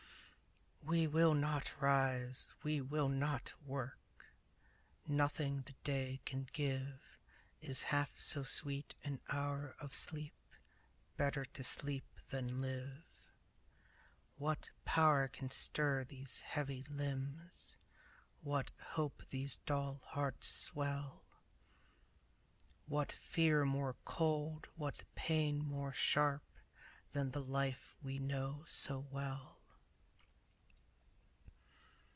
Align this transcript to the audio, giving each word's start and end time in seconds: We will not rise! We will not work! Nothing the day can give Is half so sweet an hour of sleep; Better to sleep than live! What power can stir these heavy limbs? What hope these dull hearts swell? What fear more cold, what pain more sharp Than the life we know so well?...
We 0.83 1.07
will 1.07 1.35
not 1.35 1.79
rise! 1.79 2.47
We 2.63 2.81
will 2.81 3.07
not 3.07 3.53
work! 3.65 4.25
Nothing 5.07 5.61
the 5.61 5.75
day 5.85 6.19
can 6.25 6.49
give 6.51 7.01
Is 7.61 7.83
half 7.83 8.19
so 8.19 8.43
sweet 8.43 8.95
an 9.03 9.21
hour 9.29 9.73
of 9.79 9.95
sleep; 9.95 10.33
Better 11.15 11.45
to 11.45 11.63
sleep 11.63 12.19
than 12.29 12.59
live! 12.59 13.03
What 14.37 14.71
power 14.83 15.29
can 15.29 15.49
stir 15.51 16.03
these 16.03 16.41
heavy 16.41 16.83
limbs? 16.89 17.77
What 18.41 18.71
hope 18.81 19.25
these 19.27 19.57
dull 19.67 20.01
hearts 20.07 20.47
swell? 20.49 21.23
What 22.87 23.13
fear 23.13 23.63
more 23.63 23.95
cold, 24.03 24.67
what 24.75 25.05
pain 25.15 25.59
more 25.59 25.93
sharp 25.93 26.43
Than 27.11 27.31
the 27.31 27.43
life 27.43 27.95
we 28.01 28.19
know 28.19 28.65
so 28.67 28.99
well?... 28.99 29.59